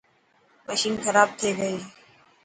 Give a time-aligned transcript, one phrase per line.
[0.67, 1.77] مشين کراب ٿي گئي.